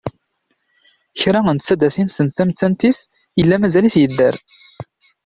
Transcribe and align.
Kra 1.19 1.39
n 1.55 1.57
tsadatin 1.59 2.09
send 2.11 2.31
tamettant-is, 2.35 2.99
yella 3.37 3.55
mazal-it 3.61 3.95
yedder. 4.01 4.35